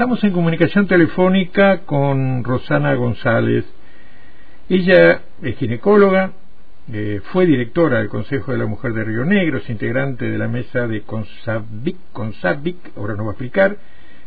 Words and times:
estamos 0.00 0.24
en 0.24 0.32
comunicación 0.32 0.86
telefónica 0.86 1.80
con 1.80 2.42
Rosana 2.42 2.94
González. 2.94 3.66
Ella 4.66 5.20
es 5.42 5.58
ginecóloga, 5.58 6.32
eh, 6.90 7.20
fue 7.24 7.44
directora 7.44 7.98
del 7.98 8.08
Consejo 8.08 8.50
de 8.50 8.56
la 8.56 8.64
Mujer 8.64 8.94
de 8.94 9.04
Río 9.04 9.26
Negro, 9.26 9.58
es 9.58 9.68
integrante 9.68 10.24
de 10.24 10.38
la 10.38 10.48
mesa 10.48 10.86
de 10.86 11.02
Consavic, 11.02 11.98
Consavic 12.14 12.96
ahora 12.96 13.12
nos 13.12 13.26
va 13.26 13.28
a 13.28 13.32
explicar. 13.32 13.76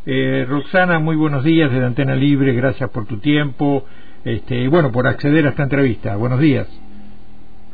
Eh, 0.06 0.46
Rosana, 0.48 1.00
muy 1.00 1.16
buenos 1.16 1.44
días 1.44 1.72
desde 1.72 1.88
Antena 1.88 2.14
Libre, 2.14 2.54
gracias 2.54 2.92
por 2.92 3.08
tu 3.08 3.18
tiempo 3.18 3.88
este, 4.24 4.54
y 4.54 4.68
bueno, 4.68 4.92
por 4.92 5.08
acceder 5.08 5.48
a 5.48 5.50
esta 5.50 5.64
entrevista. 5.64 6.16
Buenos 6.18 6.40
días. 6.40 6.68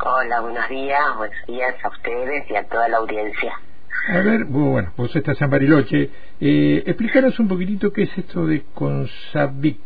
Hola, 0.01 0.39
buenos 0.39 0.69
días, 0.69 1.17
buenos 1.17 1.45
días 1.47 1.75
a 1.83 1.89
ustedes 1.89 2.49
y 2.49 2.55
a 2.55 2.63
toda 2.63 2.87
la 2.87 2.95
audiencia. 2.95 3.59
A 4.07 4.17
ver, 4.19 4.45
bueno, 4.45 4.91
vos 4.95 5.15
estás 5.15 5.39
en 5.41 5.49
Bariloche. 5.49 6.09
Eh, 6.39 6.83
explícanos 6.85 7.39
un 7.39 7.47
poquitito 7.47 7.91
qué 7.91 8.03
es 8.03 8.17
esto 8.17 8.45
de 8.45 8.63
CONSAVIC, 8.73 9.79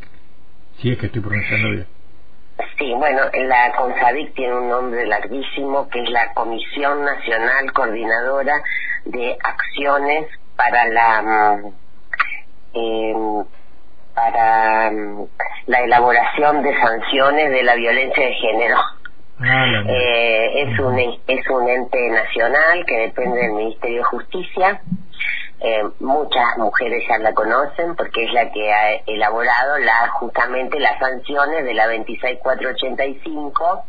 si 0.78 0.92
es 0.92 0.98
que 0.98 1.08
estoy 1.08 1.22
pronunciando 1.22 1.70
bien. 1.72 1.88
Sí, 2.78 2.94
bueno, 2.94 3.22
la 3.34 3.74
CONSAVIC 3.76 4.34
tiene 4.36 4.56
un 4.56 4.70
nombre 4.70 5.06
larguísimo 5.08 5.90
que 5.90 6.04
es 6.04 6.10
la 6.10 6.34
Comisión 6.34 7.04
Nacional 7.04 7.72
Coordinadora 7.74 8.64
de 9.06 9.38
Acciones 9.44 10.28
para 10.56 10.88
la 10.88 11.60
eh, 12.74 13.44
para 14.14 14.92
mm, 14.92 15.28
la 15.68 15.80
elaboración 15.80 16.62
de 16.62 16.80
sanciones 16.80 17.52
de 17.52 17.64
la 17.64 17.76
violencia 17.76 18.26
de 18.26 18.34
género. 18.34 18.78
Ah, 19.46 19.84
eh, 19.88 20.62
es, 20.62 20.80
un, 20.80 20.98
es 21.00 21.50
un 21.50 21.68
ente 21.68 22.10
nacional 22.10 22.86
que 22.86 22.98
depende 23.00 23.42
del 23.42 23.52
Ministerio 23.52 23.98
de 23.98 24.04
Justicia. 24.04 24.82
Eh, 25.60 25.84
muchas 26.00 26.58
mujeres 26.58 27.04
ya 27.10 27.18
la 27.18 27.34
conocen 27.34 27.96
porque 27.96 28.24
es 28.24 28.34
la 28.34 28.52
que 28.52 28.72
ha 28.72 28.96
elaborado 29.06 29.78
la, 29.80 30.08
justamente 30.10 30.80
las 30.80 30.98
sanciones 31.00 31.66
de 31.66 31.74
la 31.74 31.88
26485 31.88 33.86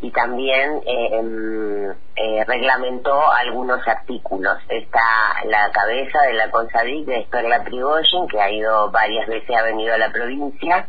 y 0.00 0.10
también 0.10 0.80
eh, 0.86 1.08
em, 1.18 1.90
eh, 1.90 2.44
reglamentó 2.46 3.30
algunos 3.30 3.86
artículos. 3.86 4.58
Está 4.68 5.00
la 5.44 5.70
cabeza 5.70 6.20
de 6.28 6.34
la 6.34 6.50
CONSADIC 6.50 7.06
de 7.06 7.26
Perla 7.30 7.62
Prigozhin, 7.64 8.26
que 8.28 8.40
ha 8.40 8.50
ido 8.50 8.90
varias 8.90 9.26
veces, 9.26 9.54
ha 9.56 9.62
venido 9.62 9.94
a 9.94 9.98
la 9.98 10.10
provincia, 10.10 10.86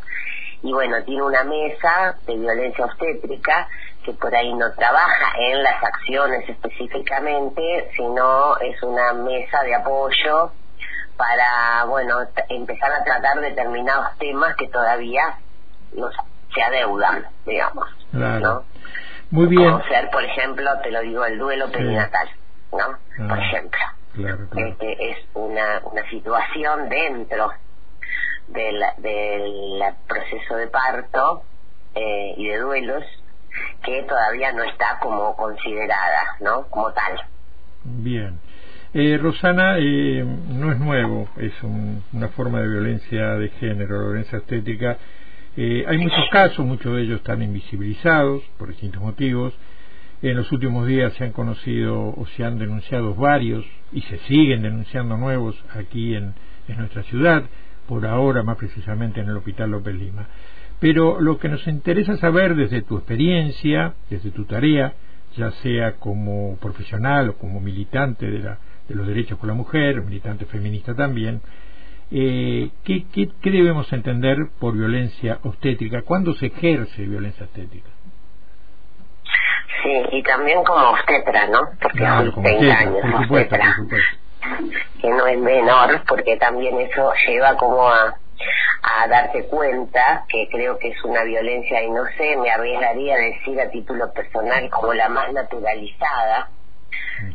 y 0.62 0.72
bueno, 0.72 1.02
tiene 1.04 1.22
una 1.22 1.44
mesa 1.44 2.16
de 2.26 2.36
violencia 2.36 2.84
obstétrica 2.84 3.68
que 4.04 4.12
por 4.14 4.34
ahí 4.34 4.52
no 4.54 4.72
trabaja 4.72 5.32
en 5.38 5.62
las 5.62 5.82
acciones 5.82 6.48
específicamente, 6.48 7.90
sino 7.96 8.56
es 8.58 8.82
una 8.82 9.12
mesa 9.12 9.62
de 9.62 9.74
apoyo 9.74 10.52
para, 11.16 11.84
bueno, 11.84 12.16
empezar 12.48 12.92
a 12.92 13.04
tratar 13.04 13.40
determinados 13.40 14.16
temas 14.18 14.56
que 14.56 14.68
todavía 14.68 15.36
no 15.94 16.08
se 16.54 16.62
adeudan, 16.62 17.26
digamos. 17.44 17.88
¿no? 18.12 18.64
Muy 19.30 19.46
bien. 19.46 19.70
Como 19.70 19.84
ser, 19.84 20.08
por 20.10 20.24
ejemplo, 20.24 20.70
te 20.82 20.90
lo 20.90 21.00
digo, 21.02 21.24
el 21.24 21.38
duelo 21.38 21.70
perinatal, 21.70 22.28
¿no? 22.72 22.98
por 23.28 23.38
ah, 23.38 23.46
ejemplo. 23.46 23.80
Claro, 24.14 24.48
Este 24.56 25.10
es 25.10 25.18
una, 25.34 25.80
una 25.84 26.08
situación 26.08 26.88
dentro 26.88 27.52
del, 28.48 28.82
del 28.98 29.82
proceso 30.08 30.56
de 30.56 30.66
parto 30.68 31.42
eh, 31.94 32.34
y 32.36 32.48
de 32.48 32.58
duelos 32.58 33.04
que 33.82 34.02
todavía 34.04 34.52
no 34.52 34.64
está 34.64 34.98
como 35.00 35.34
considerada, 35.36 36.36
¿no? 36.40 36.66
Como 36.68 36.92
tal. 36.92 37.18
Bien. 37.84 38.38
Eh, 38.92 39.18
Rosana, 39.22 39.76
eh, 39.78 40.24
no 40.48 40.72
es 40.72 40.78
nuevo, 40.80 41.28
es 41.36 41.52
una 41.62 42.28
forma 42.28 42.60
de 42.60 42.68
violencia 42.68 43.36
de 43.36 43.48
género, 43.50 44.06
violencia 44.06 44.38
estética. 44.38 44.98
Eh, 45.56 45.84
hay 45.86 45.98
muchos 45.98 46.24
casos, 46.32 46.66
muchos 46.66 46.96
de 46.96 47.02
ellos 47.02 47.20
están 47.20 47.40
invisibilizados 47.40 48.42
por 48.58 48.68
distintos 48.68 49.00
motivos. 49.00 49.54
En 50.22 50.36
los 50.36 50.50
últimos 50.52 50.86
días 50.86 51.12
se 51.14 51.24
han 51.24 51.32
conocido 51.32 51.98
o 51.98 52.26
se 52.36 52.44
han 52.44 52.58
denunciado 52.58 53.14
varios 53.14 53.64
y 53.92 54.02
se 54.02 54.18
siguen 54.20 54.62
denunciando 54.62 55.16
nuevos 55.16 55.56
aquí 55.74 56.14
en, 56.14 56.34
en 56.68 56.76
nuestra 56.76 57.04
ciudad, 57.04 57.44
por 57.86 58.04
ahora 58.06 58.42
más 58.42 58.56
precisamente 58.56 59.20
en 59.20 59.28
el 59.28 59.36
Hospital 59.36 59.70
López 59.70 59.94
Lima. 59.94 60.26
Pero 60.80 61.20
lo 61.20 61.38
que 61.38 61.48
nos 61.48 61.66
interesa 61.66 62.16
saber 62.16 62.56
desde 62.56 62.82
tu 62.82 62.96
experiencia, 62.96 63.94
desde 64.08 64.30
tu 64.30 64.46
tarea, 64.46 64.94
ya 65.36 65.50
sea 65.62 65.92
como 65.96 66.56
profesional 66.56 67.30
o 67.30 67.38
como 67.38 67.60
militante 67.60 68.26
de, 68.26 68.38
la, 68.40 68.58
de 68.88 68.94
los 68.94 69.06
derechos 69.06 69.38
por 69.38 69.48
la 69.48 69.54
mujer, 69.54 70.02
militante 70.02 70.46
feminista 70.46 70.94
también, 70.94 71.42
eh, 72.10 72.70
¿qué, 72.82 73.04
qué, 73.12 73.28
qué, 73.40 73.50
debemos 73.50 73.92
entender 73.92 74.36
por 74.58 74.74
violencia 74.74 75.38
obstétrica? 75.44 76.02
¿Cuándo 76.02 76.34
se 76.34 76.46
ejerce 76.46 77.02
violencia 77.02 77.44
obstétrica? 77.44 77.90
Sí, 79.82 80.02
y 80.12 80.22
también 80.22 80.64
como 80.64 80.90
obstetra, 80.90 81.46
¿no? 81.46 81.60
Porque 81.80 81.98
claro, 81.98 82.32
como 82.32 82.48
años 82.48 82.96
por 83.00 83.22
supuesto, 83.22 83.56
por 83.56 83.74
supuesto. 83.76 84.16
Que 85.00 85.10
no 85.10 85.26
es 85.26 85.38
menor, 85.38 86.02
porque 86.08 86.36
también 86.36 86.80
eso 86.80 87.12
lleva 87.26 87.56
como 87.56 87.88
a 87.88 88.16
a 88.82 89.06
darte 89.08 89.46
cuenta 89.46 90.24
que 90.28 90.48
creo 90.50 90.78
que 90.78 90.88
es 90.88 91.04
una 91.04 91.22
violencia 91.24 91.82
y 91.82 91.90
no 91.90 92.04
sé, 92.16 92.36
me 92.36 92.50
arriesgaría 92.50 93.14
a 93.14 93.18
decir 93.18 93.60
a 93.60 93.70
título 93.70 94.12
personal 94.12 94.68
como 94.70 94.94
la 94.94 95.08
más 95.08 95.32
naturalizada, 95.32 96.50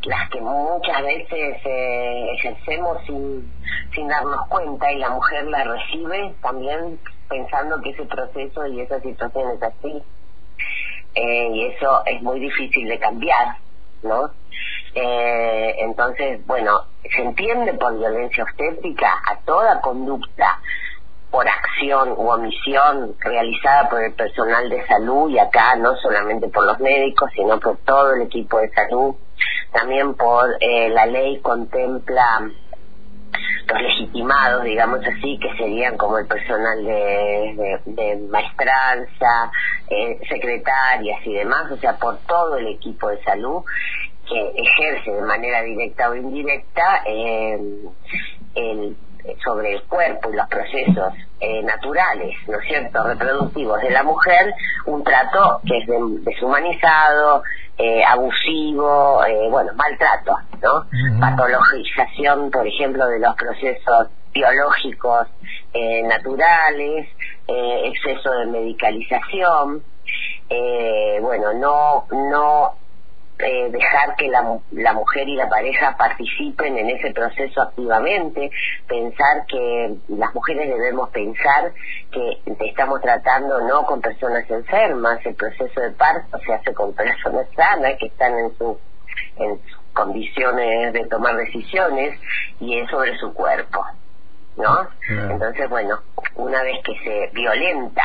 las 0.04 0.30
que 0.30 0.42
muchas 0.42 1.04
veces 1.04 1.58
eh, 1.64 2.28
ejercemos 2.34 2.98
sin, 3.06 3.52
sin 3.94 4.08
darnos 4.08 4.48
cuenta 4.48 4.92
y 4.92 5.00
la 5.00 5.10
mujer 5.10 5.46
la 5.46 5.64
recibe 5.64 6.34
también 6.42 7.00
pensando 7.30 7.80
que 7.82 7.92
ese 7.92 8.06
proceso 8.06 8.66
y 8.68 8.82
esa 8.82 9.00
situación 9.02 9.52
es 9.52 9.64
así. 9.64 10.04
Eh, 11.16 11.50
y 11.54 11.66
eso 11.68 12.04
es 12.06 12.22
muy 12.22 12.40
difícil 12.40 12.88
de 12.90 13.00
cambiar, 13.00 13.58
¿no? 14.04 14.32
Eh, 14.94 15.76
entonces, 15.80 16.46
bueno, 16.46 16.72
se 17.04 17.22
entiende 17.22 17.74
por 17.76 17.98
violencia 17.98 18.44
obstétrica 18.44 19.22
a 19.30 19.38
toda 19.46 19.82
conducta 19.82 20.60
por 21.36 21.46
acción 21.50 22.14
u 22.16 22.30
omisión 22.30 23.14
realizada 23.20 23.90
por 23.90 24.02
el 24.02 24.14
personal 24.14 24.70
de 24.70 24.88
salud 24.88 25.30
y 25.30 25.38
acá 25.38 25.76
no 25.76 25.94
solamente 25.98 26.48
por 26.48 26.66
los 26.66 26.80
médicos, 26.80 27.30
sino 27.36 27.60
por 27.60 27.76
todo 27.80 28.14
el 28.14 28.22
equipo 28.22 28.58
de 28.58 28.70
salud. 28.70 29.16
También 29.74 30.14
por 30.14 30.46
eh, 30.62 30.88
la 30.88 31.06
ley 31.06 31.42
contempla 31.42 32.24
los 33.68 33.82
legitimados, 33.82 34.64
digamos 34.64 35.02
así, 35.06 35.38
que 35.38 35.54
serían 35.58 35.98
como 35.98 36.20
el 36.20 36.26
personal 36.26 36.86
de, 36.86 37.82
de, 37.84 38.28
maestranza, 38.30 39.52
eh, 39.90 40.18
secretarias 40.30 41.20
y 41.26 41.34
demás, 41.34 41.70
o 41.70 41.76
sea, 41.76 41.98
por 41.98 42.18
todo 42.20 42.56
el 42.56 42.68
equipo 42.68 43.10
de 43.10 43.22
salud 43.24 43.62
que 44.26 44.54
ejerce 44.56 45.12
de 45.12 45.22
manera 45.22 45.64
directa 45.64 46.10
o 46.10 46.16
indirecta 46.16 47.04
eh, 47.06 47.60
el 48.56 48.96
sobre 49.44 49.74
el 49.74 49.84
cuerpo 49.84 50.32
y 50.32 50.36
los 50.36 50.48
procesos 50.48 51.14
eh, 51.40 51.62
naturales, 51.64 52.36
¿no 52.48 52.60
es 52.60 52.68
cierto?, 52.68 53.04
reproductivos 53.04 53.82
de 53.82 53.90
la 53.90 54.04
mujer, 54.04 54.54
un 54.86 55.04
trato 55.04 55.62
que 55.68 55.78
es 55.78 55.86
deshumanizado, 56.24 57.44
eh, 57.78 58.04
abusivo, 58.04 59.24
eh, 59.26 59.50
bueno, 59.50 59.74
maltrato, 59.76 60.38
¿no? 60.62 60.86
Patologización, 61.20 62.52
por 62.52 62.66
ejemplo, 62.66 63.06
de 63.08 63.20
los 63.20 63.36
procesos 63.36 64.10
biológicos 64.34 65.28
naturales, 66.04 67.08
exceso 67.48 68.32
de 68.32 68.46
medicalización, 68.48 69.84
bueno, 71.22 71.54
no, 71.54 72.06
no 72.12 72.85
eh, 73.40 73.70
dejar 73.70 74.16
que 74.16 74.30
la, 74.30 74.60
la 74.72 74.94
mujer 74.94 75.28
y 75.28 75.36
la 75.36 75.50
pareja 75.50 75.96
participen 75.98 76.78
en 76.78 76.90
ese 76.90 77.12
proceso 77.12 77.62
activamente, 77.62 78.50
pensar 78.88 79.46
que 79.48 79.96
las 80.08 80.34
mujeres 80.34 80.70
debemos 80.70 81.10
pensar 81.10 81.74
que 82.12 82.40
estamos 82.62 83.02
tratando 83.02 83.62
no 83.68 83.84
con 83.84 84.02
personas 84.02 84.50
enfermas, 84.50 85.20
el 85.26 85.36
proceso 85.36 85.82
de 85.82 85.92
parto 85.92 86.40
se 86.40 86.54
hace 86.54 86.74
con 86.74 86.94
personas 86.94 87.48
sanas 87.56 87.96
que 88.00 88.08
están 88.08 88.38
en 88.40 88.58
su 88.58 88.78
en 89.38 89.60
condiciones 89.94 90.94
de 90.94 91.06
tomar 91.08 91.36
decisiones 91.38 92.20
y 92.60 92.80
es 92.80 92.90
sobre 92.90 93.18
su 93.18 93.34
cuerpo, 93.34 93.86
¿no? 94.58 94.90
Entonces, 95.10 95.70
bueno, 95.70 96.00
una 96.36 96.64
vez 96.64 96.84
que 96.84 96.98
se 97.00 97.30
violenta, 97.34 98.04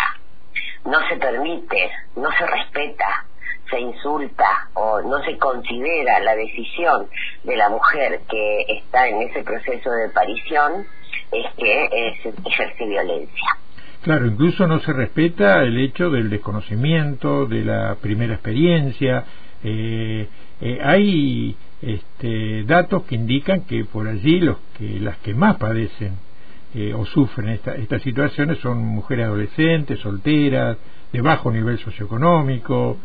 no 0.85 0.99
se 1.09 1.17
permite, 1.17 1.91
no 2.17 2.31
se 2.33 2.47
respeta, 2.47 3.27
se 3.71 3.81
insulta 3.81 4.69
o 4.75 5.01
no 5.03 5.23
se 5.25 5.39
considera 5.39 6.21
la 6.21 6.35
decisión 6.35 7.07
de 7.45 7.57
la 7.57 7.69
mujer 7.69 8.21
que 8.29 8.65
está 8.69 9.09
en 9.09 9.23
ese 9.23 9.43
proceso 9.43 9.91
de 9.91 10.07
aparición, 10.07 10.87
es 11.33 11.47
que 11.57 12.15
se 12.23 12.49
ejerce 12.49 12.87
violencia. 12.87 13.57
Claro, 14.03 14.27
incluso 14.27 14.67
no 14.67 14.81
se 14.81 14.93
respeta 14.93 15.63
el 15.63 15.79
hecho 15.79 16.11
del 16.11 16.31
desconocimiento, 16.31 17.47
de 17.47 17.65
la 17.65 17.97
primera 18.01 18.35
experiencia. 18.35 19.25
Eh, 19.63 20.27
eh, 20.61 20.79
hay 20.83 21.55
este, 21.83 22.65
datos 22.65 23.03
que 23.05 23.15
indican 23.15 23.63
que 23.63 23.85
por 23.85 24.09
allí 24.09 24.41
los 24.41 24.57
que 24.79 25.01
las 25.01 25.19
que 25.19 25.35
más 25.35 25.57
padecen 25.57 26.17
eh, 26.75 26.95
o 26.95 27.05
sufren 27.05 27.51
esta, 27.51 27.75
estas 27.75 28.01
situaciones 28.03 28.59
son 28.59 28.79
mujeres 28.79 29.27
adolescentes, 29.27 29.99
solteras, 30.01 30.79
de 31.13 31.21
bajo 31.21 31.51
nivel 31.51 31.79
socioeconómico, 31.79 32.97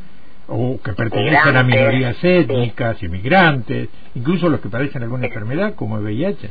o 0.47 0.79
que 0.83 0.93
pertenecen 0.93 1.57
a 1.57 1.63
minorías 1.63 2.17
étnicas, 2.23 3.01
inmigrantes, 3.01 3.89
incluso 4.13 4.49
los 4.49 4.59
que 4.59 4.69
padecen 4.69 5.03
alguna 5.03 5.27
enfermedad 5.27 5.75
como 5.75 5.97
el 5.97 6.03
VIH. 6.03 6.49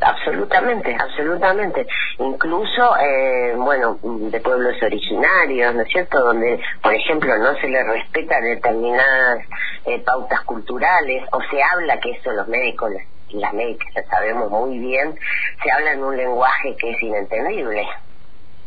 Absolutamente, 0.00 0.96
absolutamente. 0.98 1.86
Incluso, 2.18 2.96
eh, 2.98 3.54
bueno, 3.56 3.98
de 4.02 4.40
pueblos 4.40 4.74
originarios, 4.82 5.74
¿no 5.74 5.82
es 5.82 5.88
cierto? 5.88 6.18
Donde, 6.18 6.60
por 6.82 6.94
ejemplo, 6.94 7.36
no 7.38 7.54
se 7.56 7.68
les 7.68 7.86
respeta 7.86 8.40
determinadas 8.40 9.38
eh, 9.86 10.00
pautas 10.00 10.40
culturales, 10.42 11.22
o 11.32 11.40
se 11.50 11.62
habla 11.62 12.00
que 12.00 12.10
eso 12.10 12.32
los 12.32 12.48
médicos 12.48 12.92
y 13.28 13.38
las 13.38 13.52
médicas 13.54 13.88
lo 13.94 14.02
sabemos 14.04 14.50
muy 14.50 14.78
bien, 14.78 15.14
se 15.62 15.70
habla 15.70 15.92
en 15.92 16.04
un 16.04 16.16
lenguaje 16.16 16.76
que 16.76 16.90
es 16.90 17.02
inentendible. 17.02 17.86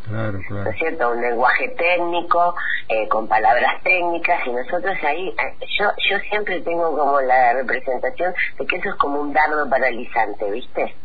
Claro, 0.07 0.39
claro. 0.47 0.63
¿No 0.63 0.69
es 0.69 0.77
cierto? 0.77 1.11
Un 1.11 1.21
lenguaje 1.21 1.69
técnico, 1.69 2.55
eh, 2.87 3.07
con 3.09 3.27
palabras 3.27 3.81
técnicas, 3.83 4.45
y 4.45 4.51
nosotros 4.51 4.95
ahí, 5.03 5.29
eh, 5.29 5.65
yo, 5.77 5.85
yo 6.09 6.19
siempre 6.29 6.61
tengo 6.61 6.97
como 6.97 7.19
la 7.21 7.53
representación 7.53 8.33
de 8.57 8.65
que 8.65 8.77
eso 8.77 8.89
es 8.89 8.95
como 8.95 9.19
un 9.19 9.33
dardo 9.33 9.69
paralizante, 9.69 10.49
¿viste? 10.51 10.95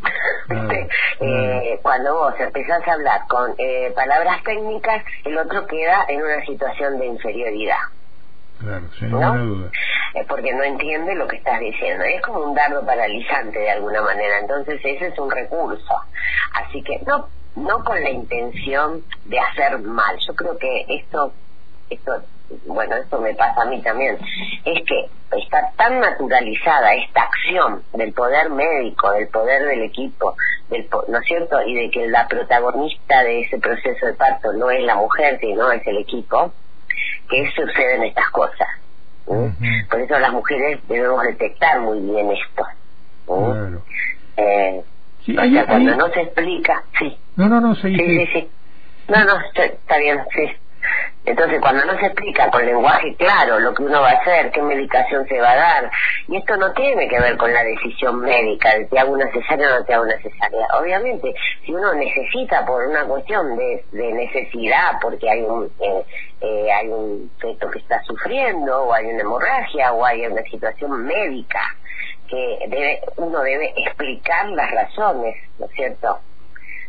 Eh, 1.18 1.78
cuando 1.82 2.14
vos 2.14 2.34
empezás 2.38 2.86
a 2.86 2.92
hablar 2.92 3.22
con 3.28 3.54
eh, 3.56 3.90
palabras 3.96 4.42
técnicas, 4.42 5.02
el 5.24 5.38
otro 5.38 5.66
queda 5.66 6.04
en 6.08 6.22
una 6.22 6.44
situación 6.44 6.98
de 6.98 7.06
inferioridad. 7.06 7.78
Claro, 8.58 8.86
sin 8.98 9.08
ninguna 9.08 9.38
duda. 9.38 9.70
porque 10.28 10.52
no 10.52 10.62
entiende 10.62 11.14
lo 11.14 11.26
que 11.26 11.36
estás 11.36 11.58
diciendo. 11.60 12.04
Es 12.04 12.20
como 12.20 12.40
un 12.40 12.54
dardo 12.54 12.84
paralizante 12.84 13.58
de 13.58 13.70
alguna 13.70 14.02
manera. 14.02 14.38
Entonces 14.40 14.78
ese 14.84 15.06
es 15.06 15.18
un 15.18 15.30
recurso. 15.30 15.94
Así 16.52 16.82
que 16.82 16.98
no 17.06 17.28
no 17.56 17.82
con 17.82 18.00
la 18.02 18.10
intención 18.10 19.02
de 19.24 19.40
hacer 19.40 19.78
mal. 19.80 20.16
Yo 20.26 20.34
creo 20.34 20.56
que 20.58 20.84
esto, 20.88 21.32
esto, 21.90 22.22
bueno, 22.66 22.96
esto 22.96 23.20
me 23.20 23.34
pasa 23.34 23.62
a 23.62 23.64
mí 23.64 23.82
también, 23.82 24.18
es 24.64 24.82
que 24.84 25.08
está 25.38 25.72
tan 25.76 26.00
naturalizada 26.00 26.94
esta 26.94 27.22
acción 27.22 27.82
del 27.94 28.12
poder 28.12 28.50
médico, 28.50 29.10
del 29.12 29.28
poder 29.28 29.64
del 29.64 29.82
equipo, 29.82 30.36
del, 30.68 30.88
¿no 31.08 31.18
es 31.18 31.26
cierto? 31.26 31.60
Y 31.62 31.74
de 31.74 31.90
que 31.90 32.06
la 32.08 32.28
protagonista 32.28 33.24
de 33.24 33.40
ese 33.40 33.58
proceso 33.58 34.06
de 34.06 34.14
parto 34.14 34.52
no 34.52 34.70
es 34.70 34.84
la 34.84 34.94
mujer, 34.94 35.38
sino 35.40 35.72
es 35.72 35.84
el 35.86 35.98
equipo, 35.98 36.52
que 37.28 37.50
suceden 37.52 38.04
estas 38.04 38.30
cosas. 38.30 38.68
Por 39.24 40.00
eso 40.00 40.18
las 40.18 40.32
mujeres 40.32 40.78
debemos 40.86 41.22
detectar 41.24 41.80
muy 41.80 41.98
bien 42.00 42.30
esto. 42.30 42.64
Eh, 44.36 44.84
cuando 45.34 45.96
no 45.96 46.08
se 46.08 46.20
explica, 46.22 46.84
sí. 46.98 47.16
No, 47.36 47.48
no, 47.48 47.60
no, 47.60 47.74
sí, 47.74 47.94
sí. 47.96 48.26
sí, 48.32 48.48
No, 49.08 49.24
no, 49.24 49.38
está 49.54 49.98
bien, 49.98 50.20
sí. 50.34 50.56
Entonces, 51.24 51.60
cuando 51.60 51.84
no 51.84 51.98
se 51.98 52.06
explica 52.06 52.48
con 52.50 52.64
lenguaje 52.64 53.16
claro 53.16 53.58
lo 53.58 53.74
que 53.74 53.82
uno 53.82 54.00
va 54.00 54.10
a 54.10 54.18
hacer, 54.18 54.52
qué 54.52 54.62
medicación 54.62 55.26
se 55.26 55.40
va 55.40 55.50
a 55.50 55.56
dar, 55.56 55.90
y 56.28 56.36
esto 56.36 56.56
no 56.56 56.72
tiene 56.72 57.08
que 57.08 57.18
ver 57.18 57.36
con 57.36 57.52
la 57.52 57.64
decisión 57.64 58.20
médica, 58.20 58.78
de 58.78 58.84
te 58.84 58.98
hago 58.98 59.12
una 59.12 59.28
cesárea 59.32 59.74
o 59.74 59.78
no 59.80 59.84
te 59.84 59.94
hago 59.94 60.04
una 60.04 60.16
cesárea. 60.18 60.66
Obviamente, 60.80 61.34
si 61.64 61.74
uno 61.74 61.94
necesita 61.94 62.64
por 62.64 62.86
una 62.86 63.04
cuestión 63.04 63.56
de, 63.56 63.84
de 63.90 64.12
necesidad, 64.12 65.00
porque 65.02 65.28
hay 65.28 65.42
un, 65.42 65.64
eh, 65.80 66.04
eh, 66.40 66.72
hay 66.72 66.88
un 66.88 67.28
feto 67.40 67.70
que 67.70 67.80
está 67.80 68.00
sufriendo, 68.04 68.84
o 68.84 68.94
hay 68.94 69.06
una 69.06 69.22
hemorragia, 69.22 69.92
o 69.92 70.04
hay 70.04 70.26
una 70.26 70.42
situación 70.42 71.04
médica, 71.04 71.74
que 72.26 72.58
debe, 72.68 73.00
uno 73.16 73.40
debe 73.40 73.72
explicar 73.76 74.48
las 74.50 74.70
razones, 74.70 75.36
¿no 75.58 75.66
es 75.66 75.72
cierto? 75.72 76.20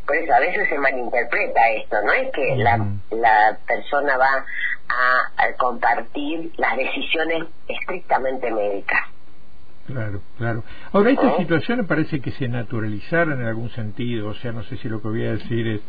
Por 0.05 0.15
eso 0.15 0.33
a 0.33 0.39
veces 0.39 0.69
se 0.69 0.77
malinterpreta 0.77 1.69
esto, 1.71 2.01
no 2.01 2.13
es 2.13 2.31
que 2.31 2.55
la, 2.55 2.77
la 3.11 3.57
persona 3.67 4.17
va 4.17 4.45
a, 4.89 5.53
compartir 5.57 6.51
las 6.57 6.77
decisiones 6.77 7.43
estrictamente 7.67 8.51
médicas. 8.51 9.01
Claro, 9.85 10.21
claro. 10.37 10.63
Ahora, 10.91 11.11
estas 11.11 11.33
¿Eh? 11.33 11.37
situaciones 11.39 11.85
parece 11.87 12.19
que 12.19 12.31
se 12.31 12.47
naturalizaron 12.47 13.41
en 13.41 13.47
algún 13.47 13.69
sentido, 13.69 14.29
o 14.29 14.33
sea, 14.35 14.51
no 14.51 14.63
sé 14.63 14.77
si 14.77 14.89
lo 14.89 15.01
que 15.01 15.07
voy 15.07 15.25
a 15.25 15.31
decir 15.31 15.67
es 15.67 15.81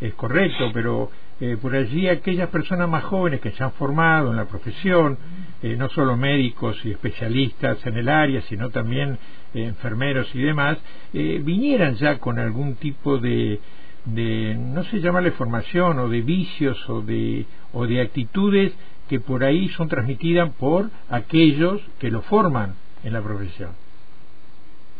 es 0.00 0.14
correcto, 0.14 0.70
pero 0.72 1.10
eh, 1.40 1.56
por 1.60 1.74
allí 1.74 2.08
aquellas 2.08 2.48
personas 2.48 2.88
más 2.88 3.04
jóvenes 3.04 3.40
que 3.40 3.50
se 3.52 3.62
han 3.62 3.72
formado 3.72 4.30
en 4.30 4.36
la 4.36 4.46
profesión, 4.46 5.18
eh, 5.62 5.76
no 5.76 5.88
solo 5.88 6.16
médicos 6.16 6.78
y 6.84 6.90
especialistas 6.90 7.84
en 7.86 7.96
el 7.96 8.08
área, 8.08 8.42
sino 8.42 8.70
también 8.70 9.18
eh, 9.54 9.64
enfermeros 9.64 10.34
y 10.34 10.42
demás, 10.42 10.78
vinieran 11.12 11.96
ya 11.96 12.18
con 12.18 12.38
algún 12.38 12.76
tipo 12.76 13.18
de, 13.18 13.60
de, 14.04 14.54
no 14.54 14.84
sé 14.84 15.00
llamarle 15.00 15.32
formación 15.32 15.98
o 15.98 16.08
de 16.08 16.20
vicios 16.22 16.88
o 16.88 17.02
de, 17.02 17.46
o 17.72 17.86
de 17.86 18.00
actitudes 18.00 18.72
que 19.08 19.20
por 19.20 19.44
ahí 19.44 19.68
son 19.70 19.88
transmitidas 19.88 20.50
por 20.58 20.90
aquellos 21.08 21.80
que 21.98 22.10
lo 22.10 22.22
forman 22.22 22.74
en 23.02 23.12
la 23.12 23.22
profesión. 23.22 23.70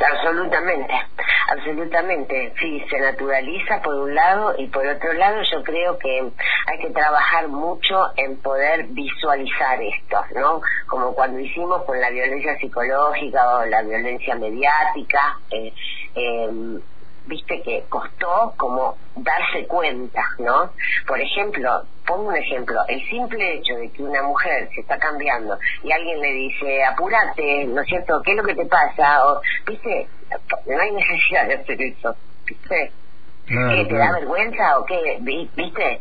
Absolutamente, 0.00 0.94
absolutamente. 1.48 2.54
Sí, 2.58 2.82
se 2.88 2.98
naturaliza 3.00 3.82
por 3.82 3.94
un 3.96 4.14
lado 4.14 4.54
y 4.56 4.66
por 4.68 4.86
otro 4.86 5.12
lado 5.12 5.42
yo 5.52 5.62
creo 5.62 5.98
que 5.98 6.30
hay 6.66 6.78
que 6.78 6.90
trabajar 6.90 7.48
mucho 7.48 8.06
en 8.16 8.40
poder 8.40 8.86
visualizar 8.88 9.78
esto, 9.82 10.24
¿no? 10.36 10.62
Como 10.86 11.14
cuando 11.14 11.38
hicimos 11.38 11.84
con 11.84 12.00
la 12.00 12.08
violencia 12.10 12.56
psicológica 12.58 13.58
o 13.58 13.66
la 13.66 13.82
violencia 13.82 14.34
mediática, 14.36 15.38
eh, 15.50 15.72
eh, 16.14 16.80
viste 17.26 17.62
que 17.62 17.84
costó 17.88 18.54
como 18.56 18.96
darse 19.16 19.66
cuenta, 19.66 20.22
¿no? 20.38 20.70
Por 21.06 21.20
ejemplo, 21.20 21.84
pongo 22.06 22.28
un 22.28 22.36
ejemplo, 22.36 22.80
el 22.88 23.00
simple 23.08 23.54
hecho 23.54 23.74
de 23.76 23.90
que 23.90 24.02
una 24.02 24.22
mujer 24.22 24.68
se 24.74 24.80
está 24.80 24.98
cambiando 24.98 25.58
y 25.82 25.92
alguien 25.92 26.20
le 26.20 26.32
dice, 26.32 26.84
apúrate, 26.84 27.64
¿no 27.66 27.82
es 27.82 27.86
cierto? 27.88 28.20
¿Qué 28.24 28.32
es 28.32 28.36
lo 28.36 28.44
que 28.44 28.54
te 28.54 28.66
pasa? 28.66 29.26
O, 29.26 29.40
viste, 29.66 30.08
no 30.66 30.80
hay 30.80 30.90
necesidad 30.92 31.46
de 31.46 31.54
hacer 31.54 31.82
eso, 31.82 32.16
viste. 32.46 32.92
¿Te 33.46 33.96
da 33.96 34.12
vergüenza 34.12 34.78
o 34.78 34.84
qué? 34.84 35.18
¿Viste? 35.20 36.00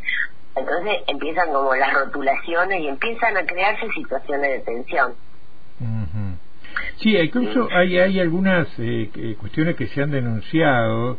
Entonces 0.56 0.98
empiezan 1.07 1.51
como 1.51 1.74
las 1.74 1.94
rotulaciones 1.94 2.81
y 2.81 2.88
empiezan 2.88 3.38
a 3.38 3.45
crearse 3.45 3.88
situaciones 3.89 4.51
de 4.51 4.60
tensión. 4.60 5.16
Sí, 6.97 7.15
incluso 7.15 7.67
hay, 7.71 7.97
hay 7.97 8.19
algunas 8.19 8.67
eh, 8.77 9.35
cuestiones 9.39 9.75
que 9.75 9.87
se 9.87 10.01
han 10.01 10.11
denunciado 10.11 11.17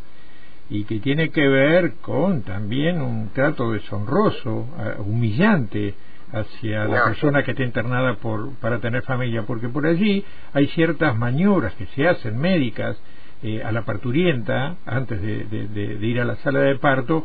y 0.68 0.84
que 0.84 1.00
tiene 1.00 1.30
que 1.30 1.46
ver 1.48 1.94
con 2.00 2.42
también 2.42 3.02
un 3.02 3.30
trato 3.30 3.72
deshonroso, 3.72 4.68
humillante 4.98 5.94
hacia 6.32 6.84
la 6.84 7.04
persona 7.04 7.42
que 7.42 7.52
está 7.52 7.64
internada 7.64 8.14
por, 8.14 8.54
para 8.60 8.78
tener 8.78 9.02
familia, 9.02 9.42
porque 9.42 9.68
por 9.68 9.86
allí 9.86 10.24
hay 10.52 10.68
ciertas 10.68 11.16
maniobras 11.16 11.74
que 11.74 11.86
se 11.86 12.06
hacen 12.06 12.38
médicas 12.38 13.00
eh, 13.42 13.62
a 13.64 13.72
la 13.72 13.82
parturienta 13.82 14.76
antes 14.86 15.20
de, 15.20 15.44
de, 15.44 16.06
ir 16.06 16.20
a 16.20 16.24
la 16.24 16.36
sala 16.36 16.60
de 16.60 16.76
parto 16.76 17.24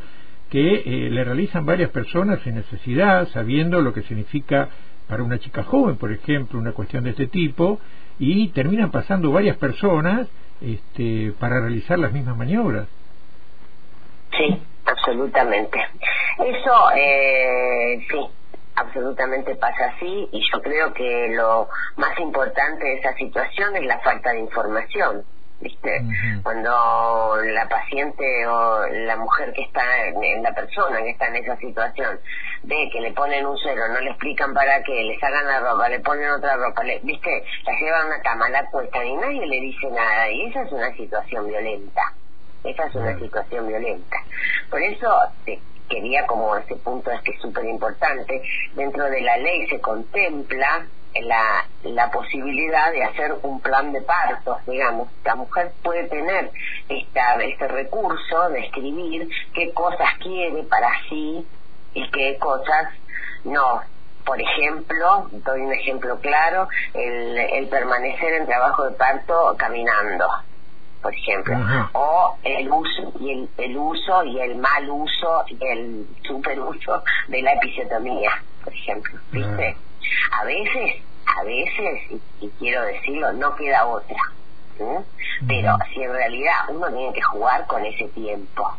que 0.50 0.84
eh, 0.86 1.10
le 1.10 1.24
realizan 1.24 1.66
varias 1.66 1.90
personas 1.90 2.40
sin 2.44 2.56
necesidad, 2.56 3.28
sabiendo 3.30 3.82
lo 3.82 3.94
que 3.94 4.04
significa 4.04 4.70
para 5.08 5.24
una 5.24 5.40
chica 5.40 5.64
joven, 5.64 5.98
por 5.98 6.12
ejemplo, 6.12 6.60
una 6.60 6.72
cuestión 6.72 7.04
de 7.04 7.12
este 7.12 7.28
tipo, 7.28 7.80
y 8.20 8.50
terminan 8.50 8.92
pasando 8.92 9.32
varias 9.32 9.58
personas 9.58 10.28
este, 10.62 11.34
para 11.40 11.60
realizar 11.60 12.00
las 12.00 12.14
mismas 12.14 12.38
maniobras. 12.38 12.88
Sí, 14.38 14.62
absolutamente. 14.86 15.80
Eso, 16.38 16.92
eh, 16.96 18.06
sí, 18.10 18.20
absolutamente 18.76 19.56
pasa 19.56 19.94
así 19.96 20.30
y 20.32 20.42
yo 20.52 20.62
creo 20.62 20.94
que 20.94 21.30
lo 21.30 21.70
más 21.96 22.20
importante 22.20 22.86
de 22.86 22.96
esa 22.96 23.14
situación 23.14 23.76
es 23.76 23.86
la 23.86 24.00
falta 24.00 24.32
de 24.32 24.40
información. 24.40 25.24
¿Viste? 25.58 26.02
Cuando 26.44 27.38
la 27.42 27.70
paciente 27.70 28.46
o 28.46 28.86
la 28.88 29.16
mujer 29.16 29.54
que 29.54 29.62
está, 29.62 30.06
en, 30.08 30.44
la 30.44 30.54
persona 30.54 31.02
que 31.02 31.12
está 31.12 31.28
en 31.28 31.38
esa 31.38 31.56
situación, 31.56 32.20
ve 32.68 32.90
que 32.92 33.02
le 33.02 33.12
ponen 33.12 33.46
un 33.46 33.58
suero, 33.58 33.88
no 33.88 34.00
le 34.00 34.10
explican 34.10 34.54
para 34.54 34.82
qué, 34.84 35.04
le 35.04 35.20
sacan 35.20 35.46
la 35.46 35.60
ropa, 35.60 35.88
le 35.90 36.00
ponen 36.00 36.30
otra 36.32 36.56
ropa, 36.58 36.84
le, 36.84 37.00
¿viste? 37.04 37.44
La 37.66 37.74
llevan 37.80 38.02
a 38.02 38.06
una 38.08 38.22
cama, 38.22 38.50
la 38.50 38.66
cuestan 38.70 39.06
y 39.06 39.16
nadie 39.16 39.46
le 39.46 39.62
dice 39.62 39.88
nada. 39.92 40.30
Y 40.30 40.46
esa 40.48 40.64
es 40.64 40.72
una 40.72 40.92
situación 40.96 41.48
violenta. 41.48 42.14
Esa 42.64 42.86
es 42.88 42.96
una 42.96 43.18
situación 43.20 43.68
violenta. 43.68 44.18
Por 44.70 44.82
eso 44.82 45.08
quería 45.88 46.26
como 46.26 46.56
ese 46.56 46.76
punto 46.78 47.12
es 47.12 47.22
que 47.22 47.32
es 47.32 47.42
súper 47.42 47.66
importante, 47.66 48.42
dentro 48.74 49.06
de 49.06 49.22
la 49.22 49.38
ley 49.38 49.68
se 49.68 49.80
contempla 49.80 50.88
la, 51.22 51.66
la 51.84 52.10
posibilidad 52.10 52.92
de 52.92 53.04
hacer 53.04 53.36
un 53.44 53.62
plan 53.62 53.94
de 53.94 54.02
partos, 54.02 54.58
digamos. 54.66 55.10
La 55.24 55.36
mujer 55.36 55.72
puede 55.84 56.08
tener 56.10 56.52
esta, 56.90 57.36
este 57.36 57.68
recurso 57.68 58.50
de 58.50 58.60
escribir 58.62 59.30
qué 59.54 59.72
cosas 59.74 60.18
quiere 60.20 60.64
para 60.64 60.90
sí 61.08 61.46
y 61.96 62.08
qué 62.12 62.38
cosas 62.38 62.94
no. 63.44 63.82
Por 64.24 64.40
ejemplo, 64.40 65.30
doy 65.32 65.62
un 65.62 65.74
ejemplo 65.74 66.20
claro, 66.20 66.68
el, 66.94 67.38
el 67.38 67.68
permanecer 67.68 68.34
en 68.34 68.46
trabajo 68.46 68.84
de 68.86 68.92
parto 68.92 69.56
caminando 69.58 70.28
por 71.06 71.14
ejemplo, 71.14 71.56
o 71.94 72.36
el 72.42 72.68
uso 72.68 73.14
y 73.20 73.30
el, 73.30 73.50
el 73.60 73.78
uso 73.78 74.24
y 74.24 74.40
el 74.40 74.56
mal 74.56 74.90
uso 74.90 75.46
y 75.50 75.58
el 75.64 76.08
superuso 76.24 77.04
de 77.28 77.44
la 77.44 77.54
episiotomía, 77.54 78.32
por 78.64 78.74
ejemplo, 78.74 79.20
¿viste? 79.32 79.78
A 80.32 80.44
veces, 80.46 81.04
a 81.28 81.44
veces, 81.44 82.22
y, 82.42 82.50
quiero 82.58 82.82
decirlo, 82.82 83.34
no 83.34 83.56
queda 83.56 83.86
otra. 83.86 84.18
Pero 85.48 85.78
si 85.94 86.02
en 86.02 86.12
realidad 86.12 86.56
uno 86.70 86.88
tiene 86.88 87.14
que 87.14 87.22
jugar 87.22 87.68
con 87.68 87.86
ese 87.86 88.08
tiempo, 88.08 88.76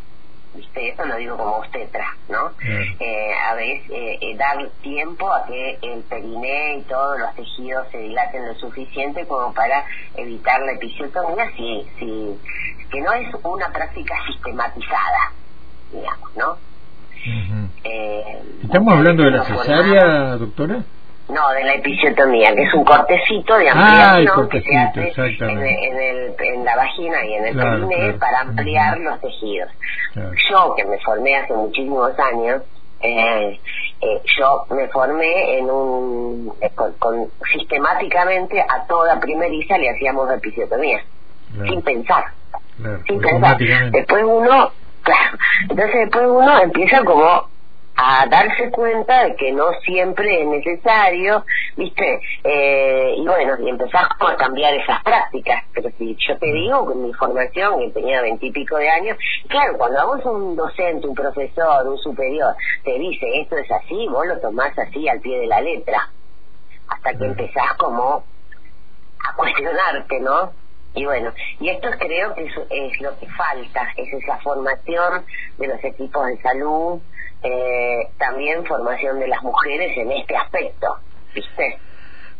Esto 0.74 1.04
lo 1.04 1.16
digo 1.16 1.36
como 1.36 1.56
obstetra, 1.56 2.16
¿no? 2.28 2.52
Eh, 2.60 3.32
a 3.34 3.54
veces 3.54 3.90
eh, 3.90 4.18
eh, 4.20 4.36
dar 4.36 4.56
tiempo 4.82 5.30
a 5.32 5.44
que 5.46 5.78
el 5.82 6.02
periné 6.02 6.78
y 6.78 6.82
todos 6.82 7.18
los 7.18 7.34
tejidos 7.34 7.86
se 7.90 7.98
dilaten 7.98 8.46
lo 8.46 8.54
suficiente 8.54 9.26
como 9.26 9.52
para 9.52 9.84
evitar 10.16 10.60
la 10.60 10.72
episiotomía, 10.72 11.50
sí, 11.56 11.86
sí, 11.98 12.38
que 12.90 13.00
no 13.00 13.12
es 13.12 13.34
una 13.42 13.68
práctica 13.72 14.14
sistematizada, 14.26 15.32
digamos, 15.92 16.36
¿no? 16.36 16.56
¿Estamos 18.62 18.94
hablando 18.94 19.24
de 19.24 19.30
la 19.32 19.44
cesárea, 19.44 20.36
doctora? 20.36 20.84
No, 21.28 21.48
de 21.50 21.64
la 21.64 21.74
episiotomía, 21.74 22.54
que 22.54 22.62
es 22.62 22.74
un 22.74 22.84
cortecito 22.84 23.58
de 23.58 23.68
ah, 23.68 24.14
ampliación 24.14 24.48
que 24.48 24.60
se 24.62 24.76
hace 24.76 25.44
en, 25.44 25.58
el, 25.58 26.34
en, 26.38 26.64
la 26.64 26.76
vagina 26.76 27.24
y 27.26 27.34
en 27.34 27.46
el 27.46 27.56
periné 27.56 28.12
para 28.12 28.42
ampliar 28.42 28.98
los 28.98 29.20
tejidos. 29.20 29.70
Yo, 30.14 30.74
que 30.76 30.84
me 30.84 30.98
formé 30.98 31.36
hace 31.36 31.52
muchísimos 31.52 32.16
años, 32.18 32.62
eh, 33.00 33.60
eh, 34.00 34.22
yo 34.38 34.64
me 34.70 34.88
formé 34.88 35.58
en 35.58 35.70
un 35.70 36.52
eh, 36.60 36.70
con, 36.74 37.28
sistemáticamente 37.52 38.60
a 38.60 38.86
toda 38.86 39.20
primeriza 39.20 39.76
le 39.76 39.90
hacíamos 39.90 40.30
episiotomía 40.32 41.04
sin 41.68 41.82
pensar 41.82 42.24
sin 43.06 43.20
pensar. 43.20 43.58
después 43.90 44.24
uno 44.24 44.70
claro 45.02 45.38
entonces 45.68 45.94
después 45.94 46.26
uno 46.26 46.62
empieza 46.62 47.04
como 47.04 47.48
a 47.96 48.26
darse 48.26 48.70
cuenta 48.70 49.24
de 49.24 49.36
que 49.36 49.52
no 49.52 49.72
siempre 49.84 50.42
es 50.42 50.46
necesario, 50.46 51.44
¿viste? 51.76 52.20
Eh, 52.44 53.14
y 53.16 53.26
bueno, 53.26 53.56
y 53.58 53.70
empezamos 53.70 54.10
a 54.20 54.36
cambiar 54.36 54.74
esas 54.74 55.02
prácticas. 55.02 55.64
Pero 55.72 55.88
si 55.96 56.14
yo 56.28 56.36
te 56.38 56.46
digo, 56.46 56.84
con 56.84 57.02
mi 57.02 57.14
formación, 57.14 57.80
que 57.80 57.90
tenía 57.90 58.20
veintipico 58.20 58.76
de 58.76 58.90
años, 58.90 59.16
claro, 59.48 59.78
cuando 59.78 60.00
a 60.00 60.04
vos 60.04 60.24
un 60.26 60.56
docente, 60.56 61.06
un 61.06 61.14
profesor, 61.14 61.88
un 61.88 61.98
superior, 61.98 62.54
te 62.84 62.98
dice 62.98 63.40
esto 63.40 63.56
es 63.56 63.70
así, 63.70 64.06
vos 64.08 64.26
lo 64.26 64.38
tomás 64.40 64.78
así 64.78 65.08
al 65.08 65.20
pie 65.20 65.40
de 65.40 65.46
la 65.46 65.62
letra. 65.62 66.10
Hasta 66.88 67.14
que 67.14 67.24
empezás 67.24 67.74
como 67.78 68.24
a 69.24 69.36
cuestionarte, 69.36 70.20
¿no? 70.20 70.52
Y 70.94 71.04
bueno, 71.04 71.32
y 71.60 71.68
esto 71.68 71.88
creo 71.98 72.34
que 72.34 72.44
es, 72.44 72.54
es 72.70 73.00
lo 73.00 73.18
que 73.18 73.26
falta, 73.28 73.88
es 73.96 74.12
esa 74.12 74.38
formación 74.38 75.26
de 75.58 75.66
los 75.66 75.84
equipos 75.84 76.26
de 76.26 76.40
salud, 76.40 77.00
eh, 77.46 78.08
también 78.18 78.64
formación 78.64 79.18
de 79.20 79.28
las 79.28 79.42
mujeres 79.42 79.96
en 79.96 80.12
este 80.12 80.36
aspecto, 80.36 80.98
¿viste? 81.34 81.78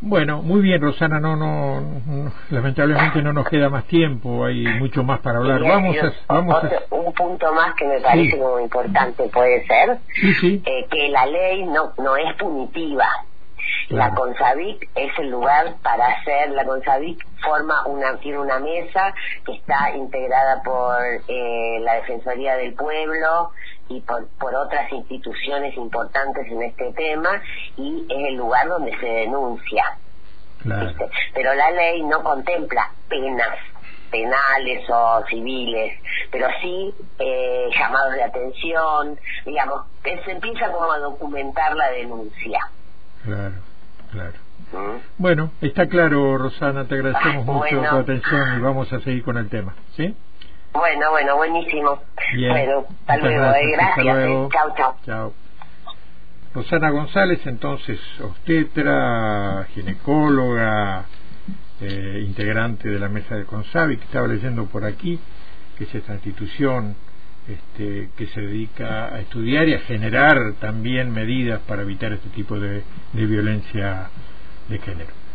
Bueno, 0.00 0.42
muy 0.42 0.60
bien, 0.60 0.80
Rosana, 0.80 1.20
no, 1.20 1.36
no, 1.36 2.32
lamentablemente 2.50 3.22
no 3.22 3.32
nos 3.32 3.48
queda 3.48 3.70
más 3.70 3.84
tiempo, 3.86 4.44
hay 4.44 4.64
mucho 4.78 5.02
más 5.02 5.20
para 5.20 5.38
hablar. 5.38 5.62
vamos 5.62 5.96
a, 5.96 6.34
vamos 6.34 6.62
Un 6.90 7.12
punto 7.14 7.52
más 7.54 7.74
que 7.74 7.86
me 7.86 8.00
parece 8.00 8.36
muy 8.36 8.64
importante 8.64 9.28
puede 9.28 9.66
ser 9.66 9.98
eh, 10.42 10.86
que 10.90 11.08
la 11.08 11.24
ley 11.26 11.64
no, 11.64 11.92
no 11.96 12.16
es 12.16 12.34
punitiva. 12.36 13.08
La 13.88 14.10
CONSAVIC 14.10 14.90
es 14.94 15.18
el 15.18 15.30
lugar 15.30 15.76
para 15.82 16.08
hacer, 16.08 16.50
la 16.50 16.64
CONSAVIC 16.64 17.24
forma 17.40 17.86
una, 17.86 18.16
tiene 18.18 18.38
una 18.38 18.58
mesa 18.58 19.14
que 19.44 19.52
está 19.52 19.96
integrada 19.96 20.62
por 20.62 20.96
eh, 21.28 21.78
la 21.80 21.94
Defensoría 21.94 22.56
del 22.56 22.74
Pueblo, 22.74 23.52
y 23.88 24.00
por, 24.00 24.26
por 24.38 24.54
otras 24.54 24.90
instituciones 24.92 25.76
importantes 25.76 26.46
en 26.50 26.62
este 26.62 26.92
tema 26.92 27.42
y 27.76 28.06
es 28.08 28.28
el 28.28 28.34
lugar 28.34 28.68
donde 28.68 28.96
se 28.98 29.06
denuncia. 29.06 29.84
Pero 31.34 31.54
la 31.54 31.70
ley 31.70 32.02
no 32.02 32.22
contempla 32.22 32.90
penas 33.08 33.56
penales 34.10 34.88
o 34.88 35.22
civiles, 35.28 35.98
pero 36.30 36.48
sí 36.60 36.94
eh, 37.18 37.68
llamados 37.76 38.14
de 38.14 38.22
atención, 38.22 39.18
digamos, 39.44 39.82
se 40.02 40.30
empieza 40.30 40.70
como 40.72 40.92
a 40.92 40.98
documentar 40.98 41.74
la 41.74 41.90
denuncia. 41.90 42.60
Claro, 43.24 43.54
claro. 44.12 44.34
¿Mm? 44.72 44.98
Bueno, 45.18 45.50
está 45.60 45.88
claro, 45.88 46.38
Rosana, 46.38 46.86
te 46.86 46.94
agradecemos 46.94 47.44
mucho 47.44 47.82
tu 47.90 47.96
atención 47.96 48.58
y 48.58 48.60
vamos 48.60 48.92
a 48.92 49.00
seguir 49.00 49.22
con 49.22 49.36
el 49.36 49.48
tema, 49.48 49.74
¿sí? 49.96 50.14
Bueno, 50.72 51.10
bueno, 51.10 51.36
buenísimo. 51.36 52.02
Bueno, 52.34 52.86
hasta 53.06 53.28
luego, 53.28 53.54
eh, 53.54 53.70
gracias. 53.72 54.16
Eh. 54.18 54.48
Chao, 54.76 54.96
chao. 55.04 55.34
Rosana 56.54 56.90
González, 56.90 57.46
entonces, 57.46 58.00
obstetra, 58.20 59.66
ginecóloga, 59.74 61.04
eh, 61.80 62.22
integrante 62.26 62.88
de 62.88 62.98
la 62.98 63.08
mesa 63.08 63.34
del 63.34 63.44
CONSAVI, 63.44 63.98
que 63.98 64.04
estaba 64.04 64.26
leyendo 64.26 64.64
por 64.66 64.84
aquí, 64.84 65.20
que 65.76 65.84
es 65.84 65.94
esta 65.94 66.14
institución 66.14 66.96
este, 67.46 68.08
que 68.16 68.26
se 68.28 68.40
dedica 68.40 69.14
a 69.14 69.20
estudiar 69.20 69.68
y 69.68 69.74
a 69.74 69.80
generar 69.80 70.54
también 70.58 71.12
medidas 71.12 71.60
para 71.60 71.82
evitar 71.82 72.12
este 72.12 72.30
tipo 72.30 72.58
de 72.58 72.82
violencia 73.12 74.08
de 74.68 74.78
género. 74.78 75.25